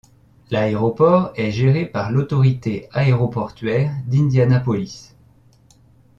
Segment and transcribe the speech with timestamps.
[0.49, 5.11] L'aéroport est géré par l'autorité aéroportuaire d'Indianapolis.